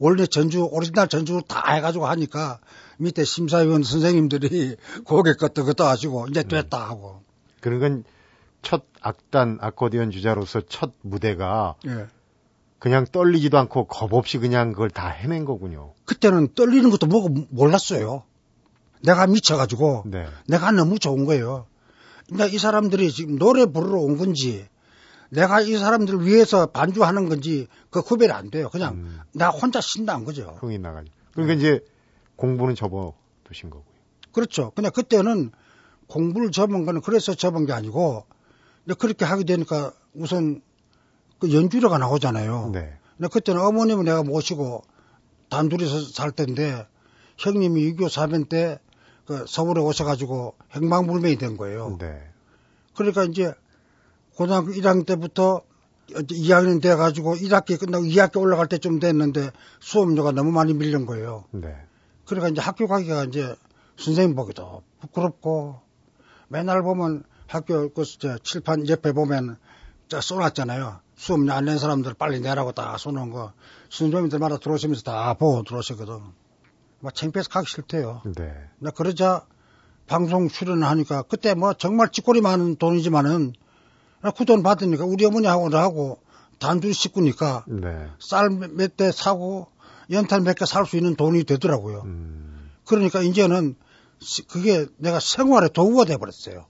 [0.00, 2.58] 원래 전주 오리지널 전주 다 해가지고 하니까
[2.96, 6.62] 밑에 심사위원 선생님들이 고개 끄덕끄덕 하시고 이제 네.
[6.62, 7.22] 됐다 하고.
[7.60, 8.04] 그런 건
[8.62, 12.06] 첫 악단 아코디언 주자로서 첫 무대가 예.
[12.78, 15.94] 그냥 떨리지도 않고 겁 없이 그냥 그걸 다 해낸 거군요.
[16.04, 18.24] 그때는 떨리는 것도 뭐고 몰랐어요.
[19.02, 20.26] 내가 미쳐가지고 네.
[20.46, 21.66] 내가 너무 좋은 거예요.
[22.26, 24.66] 그러니까 이 사람들이 지금 노래 부르러 온 건지
[25.30, 28.68] 내가 이 사람들을 위해서 반주하는 건지 그 구별이 안 돼요.
[28.70, 29.20] 그냥 음.
[29.32, 30.56] 나 혼자 신다는 거죠.
[30.60, 31.10] 흥이 나가지.
[31.32, 31.60] 그러니까 네.
[31.60, 31.84] 이제
[32.36, 33.84] 공부는 접어두신 거고요.
[34.32, 34.72] 그렇죠.
[34.74, 35.50] 근데 그때는
[36.06, 38.24] 공부를 접은 거는 그래서 접은 게 아니고
[38.94, 40.62] 그렇게 하게 되니까 우선
[41.38, 42.70] 그 연주료가 나오잖아요.
[42.72, 42.98] 네.
[43.16, 44.82] 근데 그때는 어머님을 내가 모시고
[45.50, 46.86] 단둘이서 살 때인데
[47.36, 48.78] 형님이 6.25 사변 때
[49.28, 51.98] 그 서울에 오셔가지고 행방불명이 된 거예요.
[52.00, 52.18] 네.
[52.96, 53.52] 그러니까 이제
[54.34, 55.60] 고등학교 1학년 때부터
[56.08, 61.44] 2학년 돼가지고 1학기 끝나고 2학기 올라갈 때쯤 됐는데 수업료가 너무 많이 밀린 거예요.
[61.50, 61.76] 네.
[62.24, 63.54] 그러니까 이제 학교 가기가 이제
[63.98, 65.78] 선생님 보기도 부끄럽고
[66.48, 68.04] 맨날 보면 학교 그
[68.42, 69.56] 칠판 옆에 보면
[70.08, 71.00] 자 써놨잖아요.
[71.16, 73.52] 수업 안 낸 사람들 빨리 내라고 다 써놓은 거
[73.88, 76.20] 순조민들마다 들어오시면서 다 보고 들어오시거든.
[77.00, 78.22] 막 창피해서 가기 싫대요.
[78.36, 78.52] 네.
[78.78, 79.44] 나 그러자
[80.06, 83.54] 방송 출연을 하니까 그때 뭐 정말 찌꼬리 많은 돈이지만은
[84.36, 86.20] 그 돈 받으니까 우리 어머니하고 나하고
[86.58, 88.08] 단둘 식구니까 네.
[88.20, 89.68] 쌀몇 대 사고
[90.10, 92.02] 연탄 몇 개 살 수 있는 돈이 되더라고요.
[92.04, 92.70] 음.
[92.84, 93.76] 그러니까 이제는
[94.48, 96.66] 그게 내가 생활의 도구가 돼버렸어요.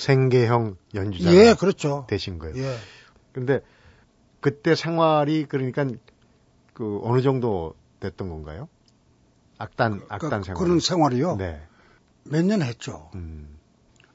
[0.00, 1.32] 생계형 연주자.
[1.34, 2.06] 예, 그렇죠.
[2.08, 2.56] 되신 거예요.
[2.56, 2.76] 예.
[3.32, 3.60] 근데
[4.40, 5.86] 그때 생활이 그러니까
[6.72, 8.68] 그 어느 정도 됐던 건가요?
[9.58, 10.64] 악단, 그, 악단 그, 생활.
[10.64, 11.36] 그런 생활이요?
[11.36, 11.60] 네.
[12.24, 13.10] 몇 년 했죠.
[13.14, 13.58] 음.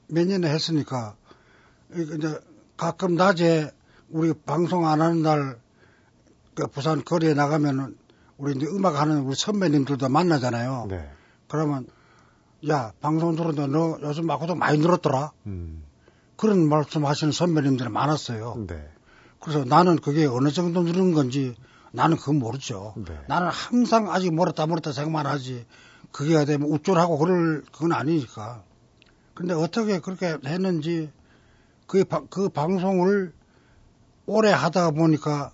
[0.07, 1.15] 몇년 했으니까,
[1.93, 2.39] 이제
[2.77, 3.71] 가끔 낮에
[4.09, 5.59] 우리 방송 안 하는 날,
[6.55, 7.95] 그 부산 거리에 나가면은
[8.37, 10.87] 우리 이제 음악 하는 우리 선배님들도 만나잖아요.
[10.89, 11.09] 네.
[11.47, 11.87] 그러면
[12.69, 15.31] 야 방송 들었는데 너 요즘 마고도 많이 늘었더라.
[15.45, 15.83] 음.
[16.35, 18.65] 그런 말씀 하시는 선배님들이 많았어요.
[18.67, 18.89] 네.
[19.39, 21.55] 그래서 나는 그게 어느 정도 늘은 건지
[21.91, 22.93] 나는 그건 모르죠.
[22.97, 23.17] 네.
[23.27, 25.65] 나는 항상 아직 멀었다 멀었다 생각만 하지
[26.11, 28.63] 그게 되면 우쭐하고 그럴 그건 아니니까.
[29.33, 31.11] 근데 어떻게 그렇게 했는지
[31.87, 33.33] 그, 그 방송을
[34.25, 35.51] 오래 하다 보니까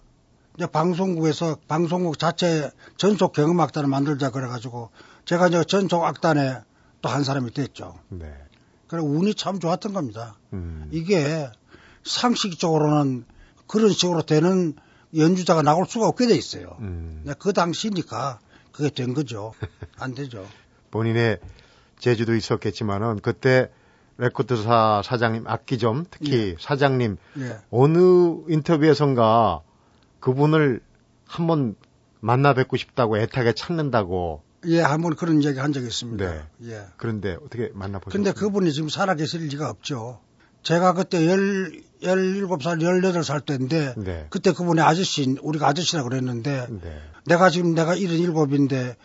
[0.56, 4.92] 이제 방송국에서 방송국 자체 전속 경음악단을 만들자 그래가지고
[5.26, 6.62] 제가 이제 전속 악단에
[7.02, 7.96] 또 한 사람이 됐죠.
[8.10, 8.32] 네.
[8.88, 10.36] 그래 운이 참 좋았던 겁니다.
[10.54, 10.88] 음.
[10.92, 11.50] 이게
[12.04, 13.26] 상식적으로는
[13.68, 14.76] 그런 식으로 되는
[15.16, 16.78] 연주자가 나올 수가 없게 돼 있어요.
[16.80, 17.26] 음.
[17.40, 18.40] 그 당시니까
[18.72, 19.54] 그게 된 거죠.
[19.98, 20.46] 안 되죠.
[20.92, 21.40] 본인의
[22.00, 23.72] 제주도 있었겠지만은 그때
[24.18, 26.56] 레코드사 사장님 악기점 특히 예.
[26.60, 27.60] 사장님 예.
[27.72, 29.62] 어느 인터뷰에선가
[30.20, 30.82] 그분을
[31.26, 31.76] 한번
[32.20, 34.44] 만나 뵙고 싶다고 애타게 찾는다고.
[34.68, 36.32] 예, 한 번 그런 얘기 한 적이 있습니다.
[36.32, 36.44] 네.
[36.66, 36.86] 예.
[36.98, 38.12] 그런데 어떻게 만나보셨어요?
[38.12, 40.20] 근데 그분이 지금 살아계실 리가 없죠.
[40.64, 41.72] 제가 그때 열,
[42.04, 44.28] 17살, 18살 때인데, 네.
[44.30, 47.02] 그때 그분이 아저씨, 우리가 아저씨라 그랬는데, 네.
[47.26, 48.96] 내가 지금 내가 77인데,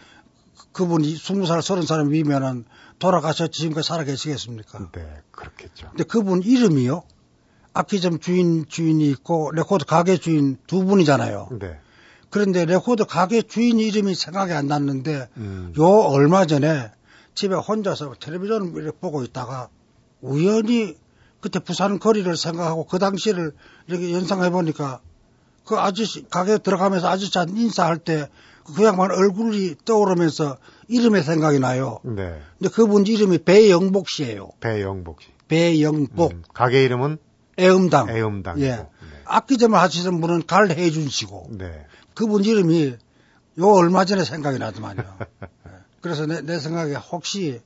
[0.73, 2.65] 그분이 20살, 30살 위면은
[2.99, 4.91] 돌아가셨지 지금까지 살아계시겠습니까?
[4.93, 5.89] 네, 그렇겠죠.
[5.89, 7.03] 근데 그분 이름이요?
[7.73, 11.49] 악기점 주인 주인이 있고 레코드 가게 주인 두 분이잖아요.
[11.61, 11.79] 네.
[12.37, 15.73] 그런데 레코드 가게 주인 이름이 생각이 안 났는데 음.
[15.79, 16.91] 요 얼마 전에
[17.35, 19.71] 집에 혼자서 텔레비전을 보고 있다가
[20.21, 20.97] 우연히
[21.41, 23.53] 그때 부산 거리를 생각하고 그 당시를
[23.87, 25.01] 이렇게 연상해 보니까
[25.65, 28.29] 그 아저씨 가게 들어가면서 아저씨한테 인사할 때
[28.75, 32.01] 그 양반 얼굴이 떠오르면서 이름의 생각이 나요.
[32.03, 32.41] 네.
[32.59, 34.51] 근데 그분 이름이 배영복 씨예요.
[34.61, 35.29] 배영복 씨.
[35.49, 36.33] 배영복.
[36.33, 37.19] 음, 가게 이름은
[37.59, 38.11] 애음당.
[38.11, 38.61] 애음당.
[38.61, 38.71] 예.
[38.71, 38.87] 네.
[39.25, 41.51] 악기점을 하시는 분은 갈혜준 씨고.
[41.53, 41.87] 네.
[42.17, 42.97] 그분 이름이
[43.61, 45.03] 요 얼마 전에 생각이 나더만요.
[45.41, 45.49] 네.
[46.01, 47.61] 그래서 내, 내 생각에 혹시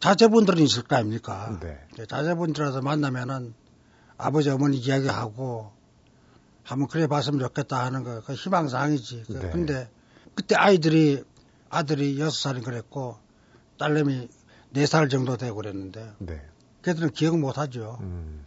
[0.00, 1.58] 자제분들은 있을 거 아닙니까?
[1.60, 1.78] 네.
[2.08, 3.54] 자제분들라서 만나면은
[4.16, 5.72] 아버지 어머니 이야기하고
[6.62, 9.24] 한번 그래 봤으면 좋겠다 하는 거, 그 희망사항이지.
[9.26, 9.50] 그 네.
[9.50, 9.90] 근데
[10.34, 11.24] 그때 아이들이
[11.68, 13.18] 아들이 여섯 살이 그랬고
[13.78, 14.28] 딸내미
[14.70, 16.40] 네 살 정도 되고 그랬는데 네.
[16.82, 17.98] 걔들은 기억 못 하죠.
[18.00, 18.44] 음.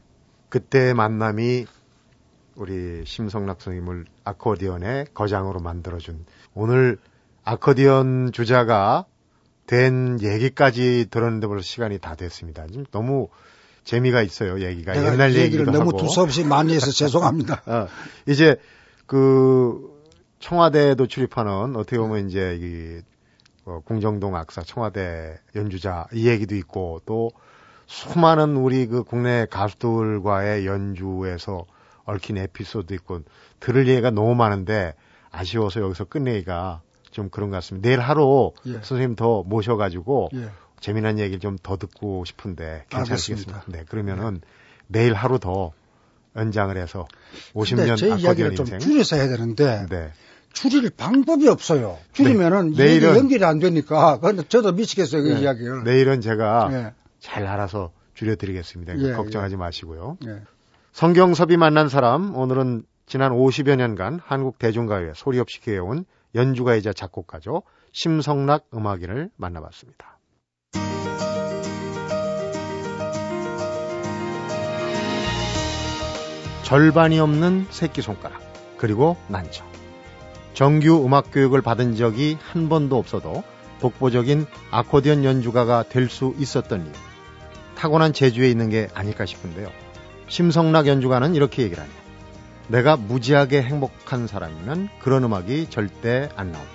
[0.50, 1.65] 그때 만남이
[2.56, 6.98] 우리 심성락 선생님을 아코디언의 거장으로 만들어준 오늘
[7.44, 9.06] 아코디언 주자가
[9.68, 12.65] 된 얘기까지 들었는데 벌써 시간이 다 됐습니다.
[12.68, 13.30] 지금 너무
[13.84, 14.96] 재미가 있어요, 얘기가.
[14.96, 15.98] 옛날 얘기를 너무 하고.
[15.98, 17.62] 두서없이 많이 해서 죄송합니다.
[17.65, 17.88] 어,
[18.28, 18.56] 이제
[19.06, 19.96] 그
[20.39, 23.02] 청와대도 출입하는 어떻게 보면 이제 이
[23.65, 27.32] 어, 공정동 악사 청와대 연주자 이 얘기도 있고 또
[27.88, 31.65] 수많은 우리 그 국내 가수들과의 연주에서
[32.06, 33.22] 얽힌 에피소드 있고
[33.60, 34.94] 들을 얘기가 너무 많은데
[35.32, 37.88] 아쉬워서 여기서 끝내기가 좀 그런 것 같습니다.
[37.88, 38.74] 내일 하루 예.
[38.74, 40.50] 선생님 더 모셔가지고 예.
[40.80, 43.63] 재미난 얘기를 좀 더 듣고 싶은데 괜찮겠습니다.
[43.68, 44.48] 네, 그러면은 네.
[44.88, 45.72] 내일 하루 더
[46.36, 47.08] 연장을 해서
[47.54, 50.12] 50년 제 이야기를 좀 줄여서 해야 되는데 네.
[50.54, 51.98] 줄일 방법이 없어요.
[52.13, 52.86] 줄이면은 네.
[52.86, 55.41] 내일은 연결이 안 되니까 저도 미치겠어요 그 네.
[55.41, 55.84] 이야기를.
[55.84, 56.94] 내일은 제가 네.
[57.20, 58.98] 잘 알아서 줄여드리겠습니다.
[59.00, 59.58] 예, 걱정하지 예.
[59.58, 60.18] 마시고요.
[60.96, 61.00] 예.
[61.00, 67.64] 성경섭이 만난 사람 오늘은 지난 50여 년간 한국 대중가요에 소리 없이 기해온 연주가이자 작곡가죠.
[67.92, 70.20] 심성락 음악인을 만나봤습니다.
[76.64, 78.42] 절반이 없는 새끼손가락
[78.78, 79.68] 그리고 난청
[80.54, 83.44] 정규 음악 교육을 받은 적이 한 번도 없어도
[83.82, 86.92] 독보적인 아코디언 연주가가 될 수 있었던 이유
[87.76, 89.85] 타고난 재주에 있는 게 아닐까 싶은데요.
[90.28, 91.96] 심성락 연주가는 이렇게 얘기를 하네요.
[92.68, 96.72] 내가 무지하게 행복한 사람이면 그런 음악이 절대 안 나온다.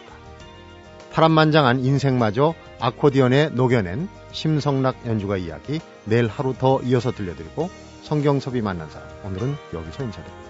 [1.13, 7.69] 파란만장한 인생마저 아코디언에 녹여낸 심성락 연주가 이야기 내일 하루 더 이어서 들려드리고
[8.03, 10.50] 성경섭이 만난 사람 오늘은 여기서 인사드립니다.